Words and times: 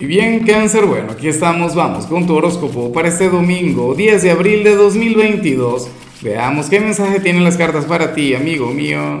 Y 0.00 0.06
bien, 0.06 0.46
cáncer, 0.46 0.86
bueno, 0.86 1.12
aquí 1.12 1.28
estamos, 1.28 1.74
vamos 1.74 2.06
con 2.06 2.26
tu 2.26 2.34
horóscopo 2.34 2.90
para 2.90 3.08
este 3.08 3.28
domingo, 3.28 3.94
10 3.94 4.22
de 4.22 4.30
abril 4.30 4.64
de 4.64 4.74
2022. 4.74 5.90
Veamos 6.22 6.70
qué 6.70 6.80
mensaje 6.80 7.20
tienen 7.20 7.44
las 7.44 7.58
cartas 7.58 7.84
para 7.84 8.14
ti, 8.14 8.34
amigo 8.34 8.72
mío. 8.72 9.20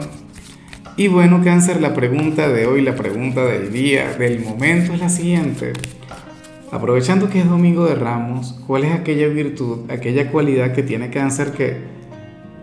Y 0.96 1.08
bueno, 1.08 1.42
cáncer, 1.44 1.82
la 1.82 1.92
pregunta 1.92 2.48
de 2.48 2.66
hoy, 2.66 2.80
la 2.80 2.94
pregunta 2.94 3.44
del 3.44 3.70
día, 3.70 4.14
del 4.14 4.40
momento 4.40 4.94
es 4.94 5.00
la 5.00 5.10
siguiente. 5.10 5.74
Aprovechando 6.72 7.28
que 7.28 7.40
es 7.40 7.46
domingo 7.46 7.84
de 7.84 7.96
ramos, 7.96 8.58
¿cuál 8.66 8.84
es 8.84 8.94
aquella 8.94 9.28
virtud, 9.28 9.80
aquella 9.90 10.30
cualidad 10.30 10.72
que 10.72 10.82
tiene 10.82 11.10
cáncer 11.10 11.52
que, 11.52 11.76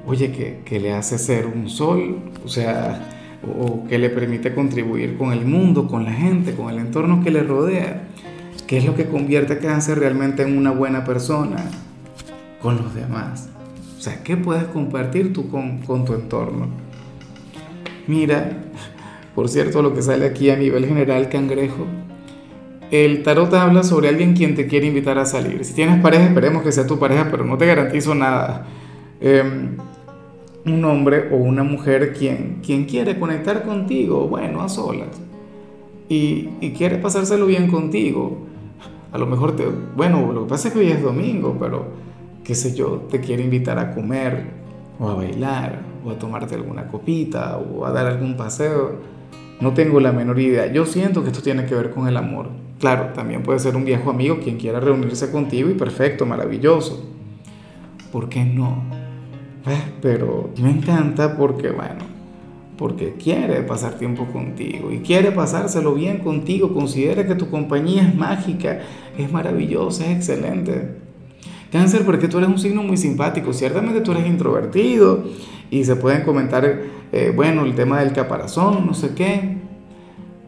oye, 0.08 0.32
que, 0.32 0.62
que 0.66 0.80
le 0.80 0.92
hace 0.92 1.20
ser 1.20 1.46
un 1.46 1.70
sol? 1.70 2.18
O 2.44 2.48
sea, 2.48 3.17
o 3.44 3.86
que 3.88 3.98
le 3.98 4.10
permite 4.10 4.54
contribuir 4.54 5.18
con 5.18 5.32
el 5.32 5.46
mundo, 5.46 5.88
con 5.88 6.04
la 6.06 6.14
gente, 6.14 6.54
con 6.54 6.70
el 6.70 6.80
entorno 6.80 7.24
que 7.24 7.32
le 7.32 7.44
rodea. 7.44 8.08
¿Qué 8.66 8.78
es 8.78 8.86
lo 8.86 8.96
que 8.96 9.06
convierte 9.06 9.54
a 9.54 9.60
cáncer 9.60 10.00
realmente 10.00 10.44
en 10.44 10.58
una 10.58 10.72
buena 10.72 11.06
persona? 11.06 11.58
Con 12.62 12.78
los 12.78 12.94
demás. 12.96 13.50
O 13.98 14.02
sea, 14.02 14.24
¿qué 14.24 14.36
puedes 14.36 14.66
compartir 14.66 15.34
tú 15.34 15.50
con, 15.50 15.80
con 15.80 16.06
tu 16.06 16.14
entorno? 16.14 16.68
Mira, 18.08 18.52
por 19.36 19.50
cierto, 19.50 19.82
lo 19.82 19.94
que 19.94 20.02
sale 20.02 20.26
aquí 20.26 20.50
a 20.50 20.56
nivel 20.56 20.86
general, 20.86 21.30
cangrejo, 21.30 21.86
el 22.92 23.24
tarot 23.24 23.54
habla 23.54 23.84
sobre 23.84 24.08
alguien 24.08 24.34
quien 24.34 24.56
te 24.56 24.68
quiere 24.68 24.88
invitar 24.88 25.18
a 25.18 25.26
salir. 25.26 25.64
Si 25.66 25.74
tienes 25.74 26.02
pareja, 26.02 26.26
esperemos 26.26 26.64
que 26.64 26.72
sea 26.72 26.88
tu 26.88 26.98
pareja, 26.98 27.28
pero 27.30 27.44
no 27.44 27.58
te 27.58 27.66
garantizo 27.66 28.16
nada. 28.16 28.66
Eh, 29.20 29.44
un 30.70 30.84
hombre 30.86 31.30
o 31.32 31.36
una 31.36 31.64
mujer 31.64 32.14
quien, 32.14 32.60
quien 32.66 32.86
quiere 32.86 33.20
conectar 33.20 33.64
contigo, 33.64 34.28
bueno, 34.28 34.62
a 34.62 34.70
solas, 34.70 35.10
y, 36.10 36.50
y, 36.62 36.72
quiere 36.72 36.98
pasárselo 36.98 37.46
bien 37.46 37.70
contigo. 37.70 38.38
A 39.12 39.18
lo 39.18 39.26
mejor 39.26 39.56
te, 39.56 39.66
bueno, 39.96 40.32
lo 40.32 40.44
que 40.44 40.50
pasa 40.50 40.70
es 40.70 40.74
que 40.74 40.80
hoy 40.80 40.88
es 40.88 41.02
domingo, 41.02 41.58
pero 41.60 41.86
qué 42.44 42.56
sé 42.56 42.74
yo, 42.74 43.08
te 43.10 43.20
quiere 43.20 43.44
invitar 43.44 43.78
a 43.78 43.94
comer 43.94 44.46
o 45.00 45.10
a 45.10 45.16
bailar 45.16 45.82
o 46.06 46.12
a 46.12 46.18
tomarte 46.18 46.56
alguna 46.56 46.88
copita 46.88 47.58
o 47.58 47.86
a 47.86 47.92
dar 47.92 48.08
algún 48.08 48.38
paseo. 48.38 48.96
No 49.60 49.74
tengo 49.74 50.00
la 50.00 50.12
menor 50.12 50.40
idea. 50.40 50.72
Yo 50.72 50.86
siento 50.86 51.24
que 51.24 51.30
esto 51.30 51.42
tiene 51.42 51.66
que 51.66 51.76
ver 51.76 51.92
con 51.92 52.08
el 52.08 52.16
amor. 52.16 52.50
Claro, 52.80 53.12
también 53.14 53.44
puede 53.44 53.60
ser 53.60 53.76
un 53.76 53.86
viejo 53.86 54.12
amigo 54.12 54.40
quien 54.40 54.58
quiera 54.58 54.80
reunirse 54.80 55.32
contigo 55.32 55.70
y 55.70 55.74
perfecto, 55.74 56.26
maravilloso. 56.26 57.06
¿Por 58.12 58.30
qué 58.30 58.46
no? 58.46 59.07
Pero 60.02 60.50
me 60.62 60.70
encanta 60.70 61.36
porque, 61.36 61.70
bueno, 61.72 62.06
porque 62.78 63.14
quiere 63.14 63.62
pasar 63.64 63.96
tiempo 63.96 64.26
contigo 64.26 64.92
y 64.92 65.00
quiere 65.00 65.32
pasárselo 65.32 65.94
bien 65.94 66.20
contigo, 66.20 66.74
considera 66.74 67.26
que 67.26 67.36
tu 67.36 67.50
compañía 67.50 68.04
es 68.04 68.16
mágica, 68.16 68.80
es 69.18 69.32
maravillosa, 69.32 70.06
es 70.06 70.18
excelente. 70.18 70.96
Cáncer, 71.72 72.04
porque 72.06 72.28
tú 72.28 72.38
eres 72.38 72.50
un 72.50 72.60
signo 72.60 72.84
muy 72.84 72.98
simpático, 72.98 73.52
ciertamente 73.52 74.02
tú 74.02 74.12
eres 74.12 74.28
introvertido 74.28 75.26
y 75.70 75.84
se 75.84 75.96
pueden 75.96 76.24
comentar, 76.24 76.82
eh, 77.12 77.34
bueno, 77.36 77.66
el 77.66 77.76
tema 77.76 78.00
del 78.00 78.14
caparazón, 78.14 78.86
no 78.86 78.94
sé 78.94 79.14
qué, 79.16 79.58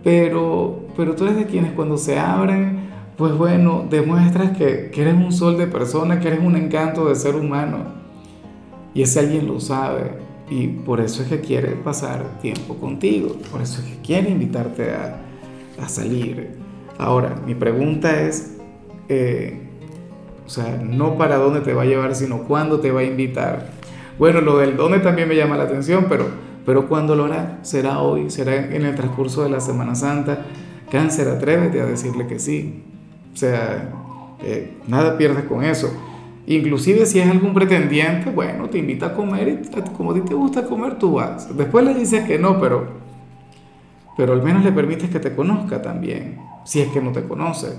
pero, 0.04 0.86
pero 0.96 1.16
tú 1.16 1.26
eres 1.26 1.36
de 1.36 1.46
quienes 1.46 1.74
cuando 1.74 1.98
se 1.98 2.18
abren, 2.20 2.88
pues 3.18 3.34
bueno, 3.34 3.86
demuestras 3.90 4.58
que, 4.58 4.92
que 4.94 5.02
eres 5.02 5.16
un 5.16 5.34
sol 5.34 5.58
de 5.58 5.68
persona, 5.68 6.22
que 6.22 6.30
eres 6.30 6.40
un 6.40 6.56
encanto 6.56 7.10
de 7.10 7.16
ser 7.16 7.36
humano 7.36 7.99
y 8.94 9.02
ese 9.02 9.20
alguien 9.20 9.48
lo 9.48 9.60
sabe 9.60 10.12
y 10.50 10.68
por 10.68 11.00
eso 11.00 11.22
es 11.22 11.30
que 11.30 11.40
quiere 11.42 11.70
pasar 11.74 12.40
tiempo 12.42 12.76
contigo, 12.76 13.36
por 13.52 13.62
eso 13.62 13.82
es 13.82 13.88
que 13.88 14.02
quiere 14.02 14.30
invitarte 14.30 14.92
a, 14.92 15.22
a 15.82 15.90
salir. 15.90 16.58
Ahora, 16.98 17.36
mi 17.46 17.56
pregunta 17.56 18.22
es, 18.22 18.58
eh, 19.08 19.62
o 20.46 20.50
sea, 20.50 20.78
no 20.84 21.18
para 21.18 21.38
dónde 21.38 21.62
te 21.62 21.74
va 21.74 21.84
a 21.84 21.86
llevar, 21.86 22.16
sino 22.16 22.44
cuándo 22.44 22.80
te 22.80 22.92
va 22.92 23.02
a 23.02 23.04
invitar. 23.04 23.70
Bueno, 24.18 24.42
lo 24.42 24.58
del 24.58 24.76
dónde 24.76 25.00
también 25.00 25.30
me 25.30 25.36
llama 25.36 25.56
la 25.56 25.64
atención, 25.64 26.08
pero, 26.10 26.26
pero 26.66 26.90
¿cuándo 26.90 27.16
lo 27.16 27.26
hará? 27.26 27.60
¿Será 27.62 28.00
hoy? 28.00 28.30
¿Será 28.30 28.56
en 28.56 28.86
el 28.86 28.96
transcurso 28.96 29.44
de 29.44 29.50
la 29.50 29.62
Semana 29.62 29.96
Santa? 29.96 30.46
Cáncer, 30.92 31.28
atrévete 31.28 31.80
a 31.80 31.86
decirle 31.86 32.28
que 32.28 32.40
sí. 32.40 32.84
O 33.34 33.38
sea, 33.38 33.92
eh, 34.44 34.74
nada 34.88 35.18
pierdes 35.18 35.46
con 35.46 35.64
eso. 35.64 35.94
Inclusive 36.50 37.06
si 37.06 37.20
es 37.20 37.30
algún 37.30 37.54
pretendiente, 37.54 38.32
bueno, 38.32 38.68
te 38.72 38.80
invita 38.80 39.06
a 39.06 39.14
comer 39.14 39.50
y 39.50 39.92
como 39.92 40.12
a 40.12 40.14
ti 40.16 40.22
te 40.22 40.34
gusta 40.34 40.66
comer, 40.66 40.98
tú 40.98 41.14
vas. 41.14 41.56
Después 41.56 41.86
le 41.86 41.94
dices 41.94 42.26
que 42.26 42.40
no, 42.40 42.60
pero, 42.60 42.88
pero 44.18 44.34
al 44.34 44.42
menos 44.42 44.64
le 44.64 44.72
permites 44.72 45.12
que 45.12 45.20
te 45.20 45.36
conozca 45.36 45.80
también, 45.80 46.40
si 46.66 46.82
es 46.82 46.88
que 46.88 47.02
no 47.02 47.12
te 47.12 47.22
conoce. 47.22 47.78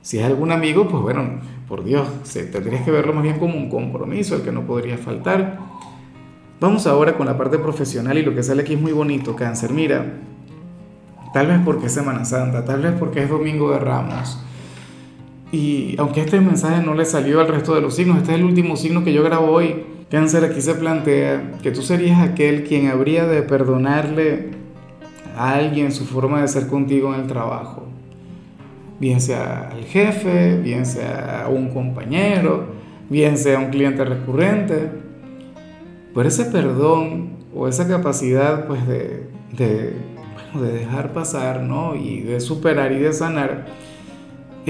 Si 0.00 0.18
es 0.18 0.24
algún 0.24 0.50
amigo, 0.50 0.88
pues 0.88 1.02
bueno, 1.02 1.40
por 1.68 1.84
Dios, 1.84 2.08
tendrías 2.50 2.86
que 2.86 2.90
verlo 2.90 3.12
más 3.12 3.22
bien 3.22 3.38
como 3.38 3.54
un 3.56 3.68
compromiso, 3.68 4.34
el 4.34 4.40
que 4.40 4.50
no 4.50 4.62
podría 4.62 4.96
faltar. 4.96 5.58
Vamos 6.58 6.86
ahora 6.86 7.18
con 7.18 7.26
la 7.26 7.36
parte 7.36 7.58
profesional 7.58 8.16
y 8.16 8.22
lo 8.22 8.34
que 8.34 8.42
sale 8.42 8.62
aquí 8.62 8.72
es 8.72 8.80
muy 8.80 8.92
bonito, 8.92 9.36
cáncer. 9.36 9.74
Mira, 9.74 10.06
tal 11.34 11.48
vez 11.48 11.60
porque 11.66 11.88
es 11.88 11.92
Semana 11.92 12.24
Santa, 12.24 12.64
tal 12.64 12.80
vez 12.80 12.94
porque 12.98 13.24
es 13.24 13.28
Domingo 13.28 13.70
de 13.72 13.78
Ramos 13.78 14.42
y 15.52 15.96
aunque 15.98 16.20
este 16.20 16.40
mensaje 16.40 16.82
no 16.84 16.94
le 16.94 17.04
salió 17.04 17.40
al 17.40 17.48
resto 17.48 17.74
de 17.74 17.80
los 17.80 17.94
signos, 17.94 18.18
este 18.18 18.32
es 18.32 18.38
el 18.38 18.44
último 18.44 18.76
signo 18.76 19.02
que 19.02 19.12
yo 19.12 19.24
grabo 19.24 19.50
hoy. 19.50 19.84
Cáncer 20.10 20.44
aquí 20.44 20.60
se 20.60 20.74
plantea 20.74 21.58
que 21.62 21.70
tú 21.70 21.82
serías 21.82 22.20
aquel 22.20 22.64
quien 22.64 22.88
habría 22.88 23.26
de 23.26 23.42
perdonarle 23.42 24.50
a 25.36 25.54
alguien 25.54 25.92
su 25.92 26.04
forma 26.04 26.40
de 26.40 26.48
ser 26.48 26.66
contigo 26.68 27.14
en 27.14 27.20
el 27.20 27.26
trabajo. 27.26 27.84
Bien 29.00 29.20
sea 29.20 29.70
al 29.72 29.84
jefe, 29.84 30.58
bien 30.58 30.84
sea 30.84 31.44
a 31.44 31.48
un 31.48 31.70
compañero, 31.70 32.66
bien 33.08 33.38
sea 33.38 33.58
un 33.58 33.70
cliente 33.70 34.04
recurrente. 34.04 34.90
Por 36.12 36.26
ese 36.26 36.44
perdón 36.44 37.30
o 37.54 37.66
esa 37.66 37.88
capacidad 37.88 38.66
pues 38.66 38.86
de, 38.86 39.28
de, 39.56 39.94
bueno, 40.52 40.66
de 40.66 40.78
dejar 40.78 41.12
pasar 41.12 41.62
¿no? 41.62 41.94
y 41.96 42.20
de 42.20 42.40
superar 42.40 42.92
y 42.92 42.98
de 42.98 43.12
sanar 43.12 43.66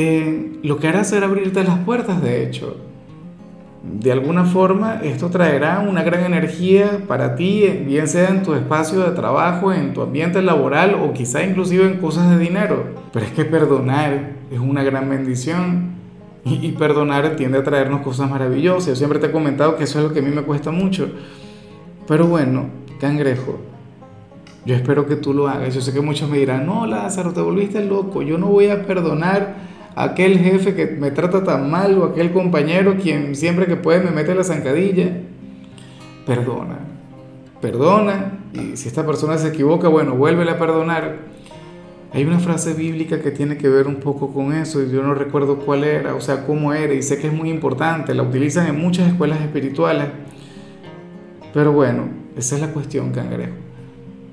eh, 0.01 0.53
lo 0.63 0.79
que 0.79 0.89
hará 0.89 1.05
será 1.05 1.27
abrirte 1.27 1.63
las 1.63 1.79
puertas, 1.81 2.23
de 2.23 2.43
hecho. 2.43 2.77
De 3.83 4.13
alguna 4.13 4.45
forma, 4.45 5.01
esto 5.03 5.29
traerá 5.29 5.81
una 5.81 6.03
gran 6.03 6.25
energía 6.25 7.03
para 7.07 7.35
ti, 7.35 7.67
bien 7.87 8.09
sea 8.09 8.29
en 8.29 8.43
tu 8.43 8.55
espacio 8.55 9.01
de 9.01 9.11
trabajo, 9.11 9.73
en 9.73 9.93
tu 9.93 10.03
ambiente 10.03 10.41
laboral 10.41 10.95
o 10.95 11.13
quizá 11.13 11.43
inclusive 11.43 11.87
en 11.87 11.99
cosas 11.99 12.31
de 12.31 12.39
dinero. 12.39 12.85
Pero 13.13 13.27
es 13.27 13.33
que 13.33 13.45
perdonar 13.45 14.33
es 14.51 14.59
una 14.59 14.83
gran 14.83 15.09
bendición 15.09 15.93
y, 16.45 16.67
y 16.67 16.73
perdonar 16.73 17.37
tiende 17.37 17.59
a 17.59 17.63
traernos 17.63 18.01
cosas 18.03 18.31
maravillosas. 18.31 18.87
Yo 18.87 18.97
siempre 18.97 19.19
te 19.19 19.27
he 19.27 19.33
comentado 19.33 19.77
que 19.77 19.85
eso 19.85 19.99
es 19.99 20.05
lo 20.05 20.13
que 20.13 20.21
a 20.21 20.23
mí 20.23 20.31
me 20.31 20.43
cuesta 20.43 20.71
mucho. 20.71 21.11
Pero 22.07 22.27
bueno, 22.27 22.67
cangrejo, 23.01 23.59
yo 24.65 24.75
espero 24.75 25.07
que 25.07 25.17
tú 25.17 25.33
lo 25.33 25.49
hagas. 25.49 25.75
Yo 25.75 25.81
sé 25.81 25.93
que 25.93 26.01
muchos 26.01 26.29
me 26.29 26.39
dirán, 26.39 26.67
no, 26.67 26.87
Lázaro, 26.87 27.33
te 27.33 27.41
volviste 27.41 27.85
loco, 27.85 28.23
yo 28.23 28.39
no 28.39 28.47
voy 28.47 28.69
a 28.69 28.87
perdonar 28.87 29.70
aquel 29.95 30.39
jefe 30.39 30.75
que 30.75 30.87
me 30.87 31.11
trata 31.11 31.45
tan 31.45 31.71
mal 31.71 31.99
o 31.99 32.05
aquel 32.05 32.33
compañero 32.33 32.97
quien 32.97 33.35
siempre 33.35 33.67
que 33.67 33.77
puede 33.77 34.01
me 34.01 34.11
mete 34.11 34.35
la 34.35 34.45
zancadilla. 34.45 35.11
Perdona, 36.27 36.79
perdona 37.61 38.39
y 38.53 38.77
si 38.77 38.89
esta 38.89 39.07
persona 39.07 39.39
se 39.39 39.49
equivoca, 39.49 39.89
bueno, 39.89 40.15
vuélvele 40.15 40.53
a 40.53 40.59
perdonar. 40.59 41.31
Hay 42.13 42.25
una 42.25 42.41
frase 42.41 42.75
bíblica 42.75 43.21
que 43.21 43.31
tiene 43.31 43.57
que 43.57 43.69
ver 43.69 43.87
un 43.87 43.97
poco 43.97 44.35
con 44.35 44.53
eso 44.53 44.83
y 44.83 44.91
yo 44.91 45.03
no 45.03 45.15
recuerdo 45.15 45.59
cuál 45.59 45.85
era, 45.85 46.15
o 46.15 46.21
sea, 46.21 46.45
cómo 46.45 46.73
era 46.73 46.93
y 46.93 47.03
sé 47.03 47.19
que 47.19 47.29
es 47.29 47.33
muy 47.33 47.51
importante, 47.51 48.15
la 48.15 48.25
utilizan 48.25 48.67
en 48.67 48.81
muchas 48.81 49.09
escuelas 49.09 49.41
espirituales. 49.41 50.09
Pero 51.55 51.73
bueno, 51.73 52.09
esa 52.37 52.57
es 52.57 52.61
la 52.61 52.69
cuestión, 52.69 53.13
cangrejo. 53.13 53.70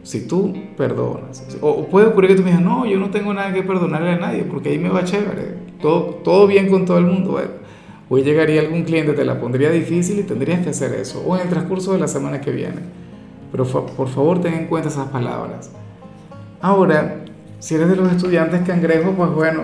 Si 0.07 0.21
tú 0.21 0.53
perdonas, 0.77 1.43
o 1.59 1.85
puede 1.87 2.07
ocurrir 2.07 2.29
que 2.29 2.37
tú 2.37 2.41
me 2.41 2.51
digas, 2.51 2.63
no, 2.63 2.85
yo 2.85 2.97
no 2.97 3.09
tengo 3.09 3.33
nada 3.33 3.51
que 3.51 3.61
perdonarle 3.61 4.11
a 4.11 4.15
nadie, 4.17 4.43
porque 4.43 4.69
ahí 4.69 4.79
me 4.79 4.87
va 4.87 5.03
chévere, 5.03 5.55
todo, 5.81 6.21
todo 6.23 6.47
bien 6.47 6.69
con 6.69 6.85
todo 6.85 6.97
el 6.99 7.07
mundo. 7.07 7.37
hoy 8.07 8.23
llegaría 8.23 8.61
algún 8.61 8.85
cliente, 8.85 9.11
te 9.11 9.25
la 9.25 9.37
pondría 9.37 9.69
difícil 9.69 10.17
y 10.19 10.23
tendrías 10.23 10.61
que 10.61 10.69
hacer 10.69 10.93
eso, 10.93 11.21
o 11.27 11.35
en 11.35 11.41
el 11.41 11.49
transcurso 11.49 11.91
de 11.91 11.99
la 11.99 12.07
semana 12.07 12.39
que 12.39 12.51
viene. 12.51 12.77
Pero 13.51 13.65
por 13.65 14.07
favor 14.07 14.39
ten 14.39 14.53
en 14.53 14.67
cuenta 14.67 14.87
esas 14.87 15.09
palabras. 15.09 15.71
Ahora, 16.61 17.25
si 17.59 17.75
eres 17.75 17.89
de 17.89 17.97
los 17.97 18.09
estudiantes 18.09 18.61
cangrejos, 18.65 19.13
pues 19.13 19.29
bueno, 19.31 19.63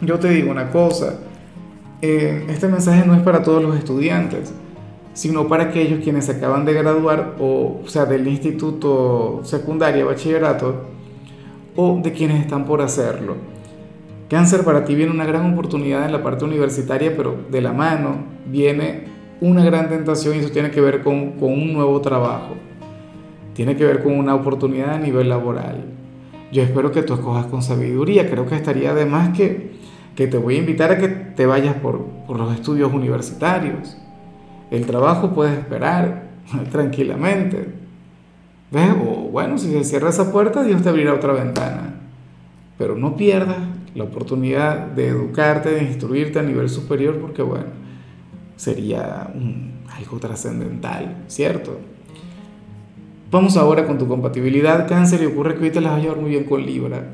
yo 0.00 0.20
te 0.20 0.28
digo 0.28 0.52
una 0.52 0.70
cosa, 0.70 1.18
eh, 2.02 2.46
este 2.48 2.68
mensaje 2.68 3.04
no 3.04 3.16
es 3.16 3.22
para 3.22 3.42
todos 3.42 3.64
los 3.64 3.76
estudiantes 3.76 4.52
sino 5.18 5.48
para 5.48 5.64
aquellos 5.64 5.98
quienes 5.98 6.26
se 6.26 6.30
acaban 6.30 6.64
de 6.64 6.72
graduar, 6.74 7.34
o, 7.40 7.80
sea, 7.86 8.06
del 8.06 8.28
instituto 8.28 9.40
secundario, 9.42 10.06
bachillerato, 10.06 10.84
o 11.74 11.98
de 12.00 12.12
quienes 12.12 12.40
están 12.40 12.64
por 12.64 12.80
hacerlo. 12.82 13.34
Cáncer 14.30 14.62
para 14.62 14.84
ti 14.84 14.94
viene 14.94 15.10
una 15.10 15.26
gran 15.26 15.52
oportunidad 15.52 16.06
en 16.06 16.12
la 16.12 16.22
parte 16.22 16.44
universitaria, 16.44 17.16
pero 17.16 17.34
de 17.50 17.60
la 17.60 17.72
mano 17.72 18.26
viene 18.46 19.06
una 19.40 19.64
gran 19.64 19.88
tentación 19.88 20.36
y 20.36 20.38
eso 20.38 20.50
tiene 20.50 20.70
que 20.70 20.80
ver 20.80 21.02
con, 21.02 21.32
con 21.32 21.52
un 21.52 21.72
nuevo 21.72 22.00
trabajo. 22.00 22.54
Tiene 23.54 23.74
que 23.74 23.84
ver 23.84 24.04
con 24.04 24.16
una 24.16 24.36
oportunidad 24.36 24.94
a 24.94 24.98
nivel 25.00 25.30
laboral. 25.30 25.84
yo 26.52 26.62
espero 26.62 26.92
que 26.92 27.02
tú 27.02 27.14
escojas 27.14 27.46
con 27.46 27.62
sabiduría. 27.62 28.30
Creo 28.30 28.46
que 28.46 28.54
estaría 28.54 28.94
de 28.94 29.04
más 29.04 29.36
que, 29.36 29.72
que 30.14 30.28
te 30.28 30.38
voy 30.38 30.54
a 30.54 30.58
invitar 30.58 30.92
a 30.92 30.98
que 30.98 31.08
te 31.08 31.44
vayas 31.44 31.74
por, 31.74 32.04
por 32.24 32.38
los 32.38 32.54
estudios 32.54 32.94
universitarios. 32.94 33.98
El 34.70 34.86
trabajo 34.86 35.30
puede 35.30 35.54
esperar 35.54 36.28
tranquilamente. 36.70 37.68
¿Ves? 38.70 38.90
O 39.02 39.28
bueno, 39.30 39.56
si 39.58 39.72
se 39.72 39.84
cierra 39.84 40.10
esa 40.10 40.30
puerta, 40.30 40.62
Dios 40.62 40.82
te 40.82 40.88
abrirá 40.88 41.14
otra 41.14 41.32
ventana. 41.32 41.94
Pero 42.76 42.96
no 42.96 43.16
pierdas 43.16 43.58
la 43.94 44.04
oportunidad 44.04 44.86
de 44.88 45.08
educarte, 45.08 45.70
de 45.70 45.84
instruirte 45.84 46.38
a 46.38 46.42
nivel 46.42 46.68
superior, 46.68 47.18
porque 47.18 47.42
bueno, 47.42 47.66
sería 48.56 49.32
algo 49.96 50.18
trascendental, 50.18 51.24
¿cierto? 51.26 51.78
Vamos 53.30 53.56
ahora 53.56 53.86
con 53.86 53.98
tu 53.98 54.06
compatibilidad 54.06 54.88
cáncer 54.88 55.22
y 55.22 55.26
ocurre 55.26 55.54
que 55.54 55.64
hoy 55.64 55.70
las 55.74 55.84
vas 55.84 55.94
a 55.94 55.98
llevar 55.98 56.18
muy 56.18 56.30
bien 56.30 56.44
con 56.44 56.64
Libra, 56.64 57.04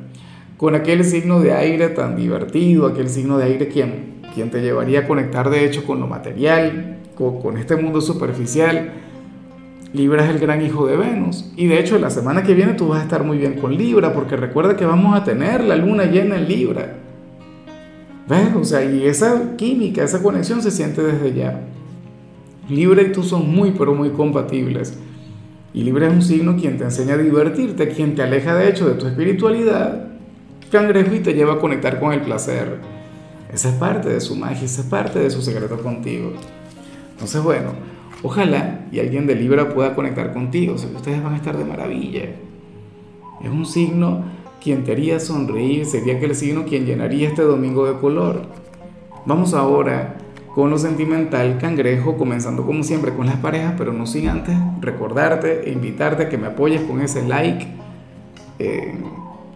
con 0.56 0.74
aquel 0.74 1.04
signo 1.04 1.40
de 1.40 1.52
aire 1.52 1.88
tan 1.88 2.16
divertido, 2.16 2.86
aquel 2.86 3.08
signo 3.08 3.38
de 3.38 3.44
aire 3.44 3.68
quien, 3.68 4.20
quien 4.34 4.50
te 4.50 4.60
llevaría 4.60 5.00
a 5.00 5.06
conectar 5.08 5.50
de 5.50 5.64
hecho 5.64 5.84
con 5.84 6.00
lo 6.00 6.06
material, 6.06 6.98
con, 7.14 7.56
este 7.56 7.76
mundo 7.76 8.00
superficial. 8.00 8.92
Libra 9.92 10.24
es 10.24 10.30
el 10.30 10.38
gran 10.38 10.60
hijo 10.60 10.86
de 10.86 10.96
Venus. 10.96 11.52
Y 11.56 11.66
de 11.66 11.78
hecho, 11.78 11.98
la 11.98 12.10
semana 12.10 12.42
que 12.42 12.54
viene 12.54 12.74
tú 12.74 12.88
vas 12.88 13.00
a 13.00 13.04
estar 13.04 13.22
muy 13.22 13.38
bien 13.38 13.54
con 13.54 13.76
Libra, 13.76 14.12
porque 14.12 14.36
recuerda 14.36 14.76
que 14.76 14.84
vamos 14.84 15.16
a 15.16 15.24
tener 15.24 15.62
la 15.62 15.76
luna 15.76 16.04
llena 16.04 16.36
en 16.36 16.48
Libra. 16.48 16.94
¿Ves? 18.28 18.54
O 18.56 18.64
sea, 18.64 18.84
y 18.84 19.04
esa 19.06 19.56
química, 19.56 20.02
esa 20.02 20.22
conexión 20.22 20.62
se 20.62 20.70
siente 20.70 21.02
desde 21.02 21.34
ya. 21.34 21.60
Libra 22.68 23.02
y 23.02 23.12
tú 23.12 23.22
son 23.22 23.54
muy, 23.54 23.72
pero 23.72 23.94
muy 23.94 24.10
compatibles. 24.10 24.98
Y 25.74 25.82
Libra 25.82 26.06
es 26.06 26.12
un 26.12 26.22
signo 26.22 26.56
quien 26.56 26.78
te 26.78 26.84
enseña 26.84 27.14
a 27.14 27.18
divertirte, 27.18 27.88
quien 27.88 28.14
te 28.14 28.22
aleja 28.22 28.54
de 28.54 28.70
hecho 28.70 28.88
de 28.88 28.94
tu 28.94 29.06
espiritualidad. 29.06 30.08
Cangrejo 30.70 31.14
y 31.14 31.20
te 31.20 31.34
lleva 31.34 31.54
a 31.54 31.58
conectar 31.58 32.00
con 32.00 32.12
el 32.12 32.22
placer. 32.22 32.78
Esa 33.52 33.68
es 33.68 33.74
parte 33.76 34.08
de 34.08 34.20
su 34.20 34.34
magia, 34.34 34.64
esa 34.64 34.80
es 34.80 34.86
parte 34.88 35.18
de 35.18 35.30
su 35.30 35.42
secreto 35.42 35.78
contigo. 35.80 36.32
Entonces, 37.14 37.42
bueno, 37.42 37.70
ojalá 38.22 38.86
y 38.92 39.00
alguien 39.00 39.26
de 39.26 39.34
Libra 39.34 39.72
pueda 39.72 39.94
conectar 39.94 40.32
contigo. 40.32 40.74
O 40.74 40.78
sea, 40.78 40.90
ustedes 40.90 41.22
van 41.22 41.34
a 41.34 41.36
estar 41.36 41.56
de 41.56 41.64
maravilla. 41.64 42.24
Es 43.42 43.50
un 43.50 43.66
signo 43.66 44.24
quien 44.62 44.84
te 44.84 44.92
haría 44.92 45.20
sonreír, 45.20 45.84
sería 45.84 46.16
aquel 46.16 46.34
signo 46.34 46.64
quien 46.64 46.86
llenaría 46.86 47.28
este 47.28 47.42
domingo 47.42 47.86
de 47.86 47.98
color. 48.00 48.42
Vamos 49.26 49.54
ahora 49.54 50.16
con 50.54 50.70
lo 50.70 50.78
sentimental, 50.78 51.58
cangrejo, 51.58 52.16
comenzando 52.16 52.64
como 52.64 52.82
siempre 52.82 53.12
con 53.12 53.26
las 53.26 53.36
parejas, 53.36 53.74
pero 53.76 53.92
no 53.92 54.06
sin 54.06 54.28
antes 54.28 54.56
recordarte 54.80 55.68
e 55.68 55.72
invitarte 55.72 56.24
a 56.24 56.28
que 56.28 56.38
me 56.38 56.46
apoyes 56.46 56.82
con 56.82 57.00
ese 57.00 57.26
like. 57.26 57.66
Eh, 58.58 58.94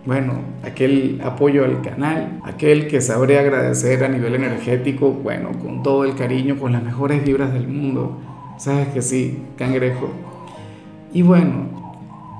bueno, 0.09 0.37
aquel 0.65 1.21
apoyo 1.23 1.67
al 1.67 1.83
canal, 1.83 2.41
aquel 2.43 2.89
que 2.89 3.03
sabré 3.03 3.39
agradecer 3.39 4.03
a 4.05 4.09
nivel 4.09 4.37
energético, 4.37 5.11
bueno, 5.11 5.51
con 5.63 5.83
todo 5.83 6.07
el 6.07 6.15
cariño, 6.15 6.59
con 6.59 6.73
las 6.73 6.83
mejores 6.83 7.23
vibras 7.23 7.53
del 7.53 7.69
mundo. 7.69 8.17
Sabes 8.57 8.89
que 8.89 9.03
sí, 9.03 9.43
cangrejo. 9.59 10.09
Y 11.13 11.21
bueno, 11.21 11.67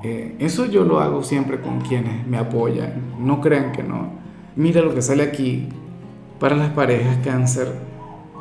eh, 0.03 0.35
eso 0.39 0.65
yo 0.65 0.83
lo 0.83 0.99
hago 0.99 1.21
siempre 1.21 1.61
con 1.61 1.81
quienes 1.81 2.25
me 2.25 2.39
apoyan, 2.39 2.93
no 3.19 3.39
crean 3.39 3.71
que 3.71 3.83
no. 3.83 4.13
Mira 4.55 4.81
lo 4.81 4.95
que 4.95 5.03
sale 5.03 5.21
aquí 5.21 5.69
para 6.39 6.55
las 6.55 6.71
parejas 6.71 7.19
cáncer. 7.23 7.71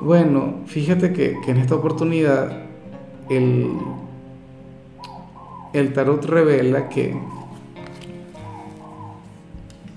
Bueno, 0.01 0.61
fíjate 0.65 1.13
que, 1.13 1.37
en 1.47 1.59
esta 1.59 1.75
oportunidad 1.75 2.63
el, 3.29 3.73
el 5.75 5.93
tarot 5.93 6.25
revela 6.25 6.89
que, 6.89 7.15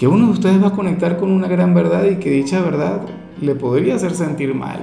que 0.01 0.07
uno 0.07 0.25
de 0.25 0.31
ustedes 0.31 0.59
va 0.59 0.69
a 0.69 0.73
conectar 0.73 1.17
con 1.17 1.31
una 1.31 1.47
gran 1.47 1.75
verdad 1.75 2.05
y 2.05 2.15
que 2.15 2.31
dicha 2.31 2.59
verdad 2.59 3.01
le 3.39 3.53
podría 3.53 3.93
hacer 3.93 4.15
sentir 4.15 4.55
mal. 4.55 4.79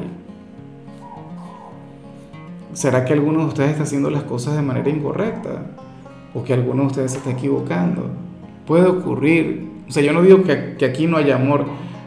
¿Será 2.72 3.04
que 3.04 3.14
alguno 3.14 3.40
de 3.40 3.46
ustedes 3.46 3.72
está 3.72 3.82
haciendo 3.82 4.10
las 4.10 4.22
cosas 4.22 4.54
de 4.54 4.62
manera 4.62 4.88
incorrecta? 4.88 5.64
o 6.34 6.44
que 6.44 6.52
alguno 6.54 6.82
de 6.82 6.86
ustedes 6.86 7.10
se 7.10 7.18
está 7.18 7.30
equivocando. 7.32 8.10
Puede 8.64 8.86
ocurrir. 8.86 9.68
O 9.88 9.90
sea, 9.90 10.04
yo 10.04 10.12
no 10.12 10.22
digo 10.22 10.44
que, 10.44 10.84
aquí 10.84 11.08
no 11.08 11.16
haya 11.16 11.34
amor, 11.34 11.64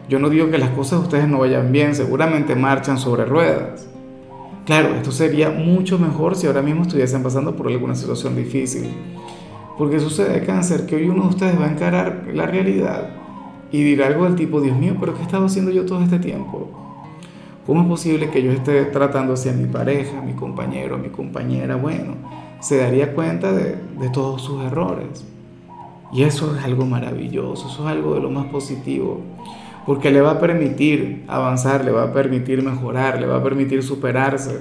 yo 0.08 0.18
no 0.18 0.30
digo 0.30 0.50
que 0.50 0.58
las 0.58 0.70
cosas 0.70 1.00
de 1.00 1.06
ustedes 1.06 1.28
no 1.28 1.40
vayan 1.40 1.70
bien, 1.74 1.96
seguramente 1.96 2.56
marchan 2.56 2.98
sobre 2.98 3.26
ruedas. 3.26 3.90
Claro, 4.66 4.96
esto 4.96 5.12
sería 5.12 5.50
mucho 5.50 6.00
mejor 6.00 6.38
si 6.38 6.48
ahora 6.48 6.62
mismo 6.62 6.84
estuviesen 6.84 7.24
pasando 7.24 7.58
por 7.58 7.68
alguna 7.68 7.94
situación 7.94 8.38
difícil. 8.38 8.90
Porque 9.82 10.00
sucede 10.00 10.46
cáncer 10.46 10.86
que 10.86 10.96
hoy 10.96 11.10
uno 11.10 11.24
de 11.24 11.30
ustedes 11.30 11.60
va 11.60 11.66
a 11.66 11.72
encarar 11.72 12.28
la 12.36 12.46
realidad 12.46 13.10
y 13.72 13.82
dirá 13.82 14.06
algo 14.06 14.26
del 14.26 14.36
tipo, 14.36 14.62
Dios 14.62 14.78
mío, 14.78 14.96
pero 15.00 15.16
¿qué 15.16 15.24
estaba 15.24 15.48
haciendo 15.48 15.72
yo 15.72 15.88
todo 15.88 16.04
este 16.04 16.20
tiempo? 16.20 16.70
¿Cómo 17.66 17.82
es 17.82 17.88
posible 17.88 18.30
que 18.30 18.44
yo 18.44 18.52
esté 18.52 18.86
tratando 18.86 19.34
así 19.34 19.50
a 19.50 19.54
mi 19.54 19.66
pareja, 19.66 20.20
a 20.20 20.22
mi 20.22 20.34
compañero, 20.34 20.94
a 20.94 20.98
mi 21.00 21.10
compañera? 21.10 21.78
Bueno, 21.78 22.14
se 22.60 22.78
daría 22.78 23.16
cuenta 23.16 23.54
de, 23.54 23.76
todos 24.14 24.44
sus 24.44 24.62
errores. 24.62 25.26
Y 26.14 26.26
eso 26.26 26.56
es 26.56 26.64
algo 26.64 26.86
maravilloso, 26.86 27.68
eso 27.68 27.82
es 27.84 27.92
algo 27.92 28.14
de 28.14 28.22
lo 28.22 28.30
más 28.30 28.46
positivo, 28.52 29.22
porque 29.88 30.12
le 30.12 30.22
va 30.22 30.34
a 30.34 30.40
permitir 30.40 31.26
avanzar, 31.28 31.84
le 31.84 31.90
va 31.90 32.04
a 32.04 32.14
permitir 32.14 32.62
mejorar, 32.62 33.20
le 33.20 33.26
va 33.26 33.38
a 33.38 33.44
permitir 33.44 33.82
superarse. 33.82 34.60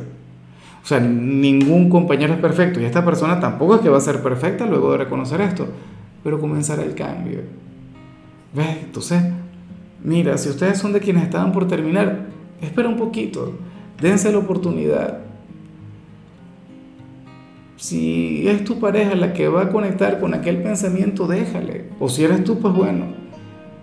O 0.83 0.87
sea, 0.87 1.01
ningún 1.01 1.89
compañero 1.91 2.33
es 2.33 2.41
perfecto 2.41 2.81
y 2.81 2.85
esta 2.85 3.05
persona 3.05 3.39
tampoco 3.39 3.77
es 3.77 3.81
que 3.83 3.89
va 3.89 3.99
a 3.99 4.01
ser 4.01 4.23
perfecta 4.23 4.67
luego 4.67 4.93
de 4.93 4.99
reconocer 4.99 5.41
esto, 5.41 5.67
pero 6.25 6.41
comenzará 6.41 6.83
el 6.83 6.95
cambio. 6.95 7.41
¿Ves? 8.55 8.79
Entonces, 8.85 9.23
mira, 10.03 10.39
si 10.39 10.49
ustedes 10.49 10.79
son 10.79 10.93
de 10.93 11.01
quienes 11.01 11.25
estaban 11.25 11.53
por 11.53 11.69
terminar, 11.69 12.27
espera 12.61 12.89
un 12.89 12.97
poquito, 12.97 13.59
dense 14.01 14.33
la 14.33 14.39
oportunidad 14.39 15.31
si 17.81 18.47
es 18.47 18.63
tu 18.63 18.79
pareja 18.79 19.15
la 19.15 19.33
que 19.33 19.49
va 19.49 19.63
a 19.63 19.69
conectar 19.71 20.21
con 20.21 20.35
aquel 20.35 20.63
pensamiento, 20.63 21.27
déjale. 21.27 21.87
O 21.99 22.11
si 22.11 22.23
eres 22.25 22.45
tú, 22.45 22.59
pues 22.59 22.75
bueno. 22.75 23.07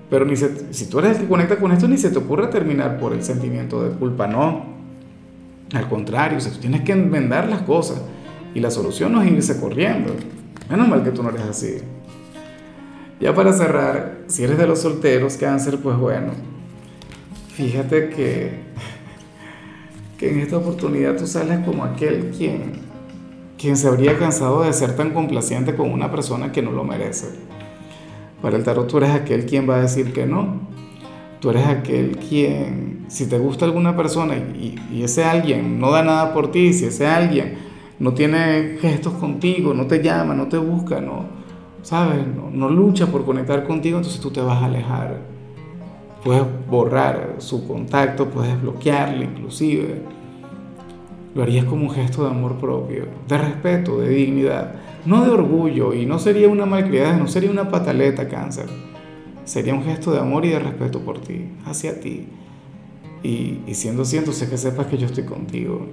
Pero 0.08 0.24
ni 0.24 0.36
si 0.36 0.86
tú 0.88 1.00
eres 1.00 1.16
el 1.16 1.24
que 1.24 1.28
conecta 1.28 1.58
con 1.58 1.72
esto, 1.72 1.88
ni 1.88 1.98
se 1.98 2.12
te 2.12 2.20
ocurre 2.20 2.46
terminar 2.48 3.00
por 3.00 3.12
el 3.12 3.24
sentimiento 3.24 3.84
de 3.84 3.98
culpa, 3.98 4.28
no. 4.28 4.77
Al 5.74 5.90
contrario, 5.90 6.40
si 6.40 6.50
tú 6.50 6.60
tienes 6.60 6.82
que 6.82 6.94
enmendar 6.94 7.48
las 7.50 7.62
cosas 7.64 8.02
y 8.54 8.60
la 8.60 8.72
solución 8.72 9.12
no 9.12 9.22
es 9.22 9.32
irse 9.32 9.60
corriendo. 9.60 10.14
Menos 10.70 10.88
mal 10.88 11.04
que 11.04 11.12
tú 11.12 11.24
no 11.24 11.30
eres 11.30 11.44
así. 11.44 11.78
Ya 13.20 13.34
para 13.34 13.54
cerrar, 13.54 14.20
si 14.28 14.44
eres 14.44 14.58
de 14.58 14.68
los 14.68 14.82
solteros, 14.82 15.38
cáncer, 15.38 15.80
pues 15.82 15.98
bueno, 15.98 16.34
fíjate 17.56 18.10
que, 18.10 18.60
que 20.18 20.32
en 20.32 20.40
esta 20.40 20.58
oportunidad 20.58 21.18
tú 21.18 21.26
sales 21.26 21.66
como 21.66 21.84
aquel 21.84 22.32
quien 22.38 22.88
quien 23.58 23.76
se 23.76 23.88
habría 23.88 24.18
cansado 24.18 24.64
de 24.64 24.72
ser 24.72 24.96
tan 24.96 25.12
complaciente 25.12 25.76
con 25.76 25.92
una 25.92 26.12
persona 26.12 26.52
que 26.52 26.62
no 26.62 26.72
lo 26.72 26.84
merece. 26.84 27.28
Para 28.42 28.56
el 28.56 28.64
tarot 28.64 28.88
tú 28.88 28.98
eres 28.98 29.10
aquel 29.10 29.46
quien 29.46 29.68
va 29.68 29.78
a 29.78 29.82
decir 29.82 30.14
que 30.14 30.26
no. 30.26 30.68
Tú 31.40 31.50
eres 31.52 31.68
aquel 31.68 32.18
quien, 32.18 33.06
si 33.08 33.28
te 33.28 33.38
gusta 33.38 33.66
alguna 33.66 33.96
persona 33.96 34.36
y, 34.36 34.76
ese 35.04 35.24
alguien 35.24 35.80
no 35.80 35.92
da 35.92 36.04
nada 36.04 36.34
por 36.34 36.52
ti, 36.52 36.74
si 36.74 36.86
ese 36.86 37.08
alguien 37.08 37.56
no 38.00 38.14
tiene 38.14 38.78
gestos 38.82 39.14
contigo, 39.14 39.74
no 39.74 39.86
te 39.86 40.02
llama, 40.02 40.34
no 40.34 40.48
te 40.48 40.58
busca, 40.58 41.00
no, 41.00 41.26
¿sabes? 41.84 42.26
No, 42.28 42.50
no 42.50 42.70
lucha 42.70 43.08
por 43.08 43.24
conectar 43.24 43.66
contigo, 43.66 43.98
entonces 43.98 44.20
tú 44.20 44.32
te 44.32 44.42
vas 44.42 44.62
a 44.62 44.66
alejar. 44.66 45.22
Puedes 46.24 46.44
borrar 46.70 47.36
su 47.38 47.68
contacto, 47.68 48.30
puedes 48.30 48.60
bloquearle 48.62 49.26
inclusive 49.26 50.02
lo 51.38 51.44
harías 51.44 51.66
como 51.66 51.84
un 51.84 51.92
gesto 51.92 52.24
de 52.24 52.32
amor 52.32 52.56
propio, 52.56 53.06
de 53.28 53.38
respeto, 53.38 54.00
de 54.00 54.10
dignidad, 54.10 54.74
no 55.06 55.24
de 55.24 55.30
orgullo 55.30 55.94
y 55.94 56.04
no 56.04 56.18
sería 56.18 56.50
una 56.50 56.66
malcriada, 56.66 57.16
no 57.16 57.28
sería 57.28 57.52
una 57.52 57.70
pataleta 57.70 58.28
cáncer. 58.28 58.66
Sería 59.48 59.74
un 59.74 59.86
gesto 59.86 60.12
de 60.12 60.20
amor 60.20 60.44
y 60.44 60.50
de 60.50 60.60
respeto 60.60 61.00
por 61.00 61.20
ti, 61.20 61.46
hacia 61.66 62.02
ti. 62.02 62.28
Y, 63.24 63.62
siendo 63.72 64.04
siendo 64.04 64.34
sé 64.34 64.50
que 64.50 64.58
sepas 64.58 64.88
que 64.88 64.98
yo 64.98 65.06
estoy 65.06 65.24
contigo. 65.24 65.88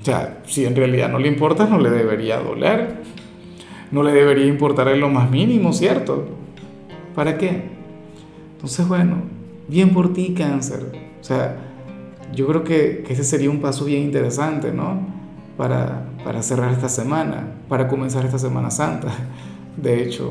O 0.00 0.04
sea, 0.04 0.40
si 0.46 0.64
en 0.64 0.76
realidad 0.76 1.10
no 1.10 1.18
le 1.18 1.26
importa, 1.26 1.66
no 1.66 1.80
le 1.80 1.90
debería 1.90 2.38
doler. 2.38 3.02
No 3.90 4.04
le 4.04 4.12
debería 4.12 4.46
importar 4.46 4.86
en 4.86 5.00
lo 5.00 5.08
más 5.08 5.28
mínimo, 5.28 5.72
¿cierto? 5.72 6.28
¿Para 7.16 7.36
qué? 7.36 7.64
Entonces, 8.52 8.86
bueno, 8.86 9.16
bien 9.66 9.90
por 9.90 10.12
ti, 10.12 10.32
cáncer. 10.32 10.92
O 11.20 11.24
sea, 11.24 11.56
yo 12.32 12.46
creo 12.46 12.62
que, 12.62 13.04
ese 13.08 13.24
sería 13.24 13.50
un 13.50 13.60
paso 13.60 13.84
bien 13.84 14.04
interesante, 14.04 14.72
¿no? 14.72 15.00
Para, 15.56 16.06
cerrar 16.40 16.72
esta 16.72 16.88
semana, 16.88 17.54
para 17.68 17.88
comenzar 17.88 18.24
esta 18.24 18.38
Semana 18.38 18.70
Santa. 18.70 19.08
De 19.76 20.04
hecho, 20.04 20.30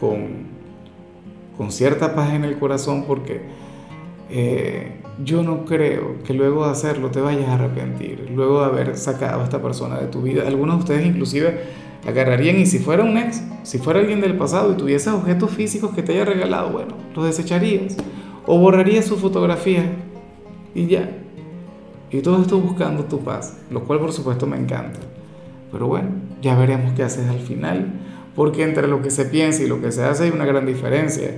con, 0.00 0.49
con 1.60 1.72
cierta 1.72 2.14
paz 2.14 2.32
en 2.32 2.44
el 2.44 2.58
corazón, 2.58 3.04
porque 3.06 3.42
eh, 4.30 4.92
yo 5.22 5.42
no 5.42 5.66
creo 5.66 6.16
que 6.24 6.32
luego 6.32 6.64
de 6.64 6.72
hacerlo 6.72 7.10
te 7.10 7.20
vayas 7.20 7.50
a 7.50 7.56
arrepentir, 7.56 8.30
luego 8.34 8.60
de 8.60 8.64
haber 8.64 8.96
sacado 8.96 9.42
a 9.42 9.44
esta 9.44 9.60
persona 9.60 9.98
de 9.98 10.06
tu 10.06 10.22
vida. 10.22 10.44
Algunos 10.48 10.76
de 10.76 10.80
ustedes 10.80 11.06
inclusive 11.06 11.60
agarrarían 12.08 12.58
y 12.58 12.64
si 12.64 12.78
fuera 12.78 13.04
un 13.04 13.18
ex, 13.18 13.42
si 13.62 13.76
fuera 13.76 14.00
alguien 14.00 14.22
del 14.22 14.38
pasado 14.38 14.72
y 14.72 14.76
tuviese 14.76 15.10
objetos 15.10 15.50
físicos 15.50 15.94
que 15.94 16.02
te 16.02 16.12
haya 16.12 16.24
regalado, 16.24 16.70
bueno, 16.70 16.94
los 17.14 17.26
desecharías 17.26 17.94
o 18.46 18.58
borrarías 18.58 19.04
su 19.04 19.18
fotografía 19.18 19.84
y 20.74 20.86
ya. 20.86 21.10
Y 22.10 22.22
todo 22.22 22.40
esto 22.40 22.58
buscando 22.58 23.04
tu 23.04 23.18
paz, 23.18 23.58
lo 23.70 23.84
cual 23.84 24.00
por 24.00 24.14
supuesto 24.14 24.46
me 24.46 24.56
encanta. 24.56 24.98
Pero 25.70 25.88
bueno, 25.88 26.08
ya 26.40 26.54
veremos 26.54 26.94
qué 26.94 27.02
haces 27.02 27.28
al 27.28 27.40
final, 27.40 28.00
porque 28.34 28.62
entre 28.62 28.88
lo 28.88 29.02
que 29.02 29.10
se 29.10 29.24
piensa 29.24 29.62
y 29.62 29.66
lo 29.66 29.80
que 29.80 29.92
se 29.92 30.02
hace 30.04 30.24
hay 30.24 30.30
una 30.30 30.44
gran 30.44 30.66
diferencia. 30.66 31.30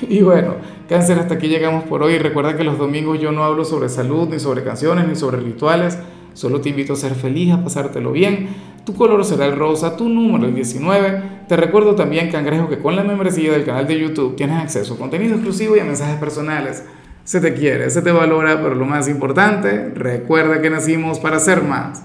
Y 0.08 0.22
bueno, 0.22 0.54
cáncer, 0.88 1.18
hasta 1.18 1.34
aquí 1.34 1.48
llegamos 1.48 1.84
por 1.84 2.02
hoy. 2.02 2.18
Recuerda 2.18 2.56
que 2.56 2.64
los 2.64 2.78
domingos 2.78 3.20
yo 3.20 3.32
no 3.32 3.44
hablo 3.44 3.64
sobre 3.64 3.88
salud, 3.88 4.28
ni 4.28 4.38
sobre 4.38 4.62
canciones, 4.62 5.06
ni 5.08 5.16
sobre 5.16 5.38
rituales. 5.38 5.98
Solo 6.32 6.60
te 6.60 6.68
invito 6.68 6.92
a 6.92 6.96
ser 6.96 7.14
feliz, 7.14 7.52
a 7.52 7.62
pasártelo 7.62 8.12
bien. 8.12 8.48
Tu 8.84 8.94
color 8.94 9.24
será 9.24 9.46
el 9.46 9.56
rosa, 9.56 9.96
tu 9.96 10.08
número 10.08 10.46
el 10.46 10.54
19. 10.54 11.22
Te 11.48 11.56
recuerdo 11.56 11.94
también, 11.94 12.30
cangrejo, 12.30 12.68
que 12.68 12.78
con 12.78 12.96
la 12.96 13.02
membresía 13.02 13.52
del 13.52 13.64
canal 13.64 13.86
de 13.86 13.98
YouTube 13.98 14.36
tienes 14.36 14.62
acceso 14.62 14.94
a 14.94 14.98
contenido 14.98 15.34
exclusivo 15.34 15.76
y 15.76 15.80
a 15.80 15.84
mensajes 15.84 16.16
personales. 16.16 16.84
Se 17.24 17.40
te 17.40 17.52
quiere, 17.54 17.90
se 17.90 18.02
te 18.02 18.10
valora, 18.10 18.62
pero 18.62 18.74
lo 18.74 18.86
más 18.86 19.08
importante, 19.08 19.90
recuerda 19.94 20.62
que 20.62 20.70
nacimos 20.70 21.18
para 21.18 21.38
ser 21.38 21.62
más. 21.62 22.04